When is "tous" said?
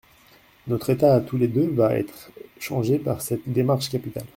1.21-1.37